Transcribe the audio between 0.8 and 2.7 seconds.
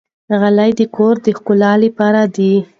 کور د ښکلا لپاره دي.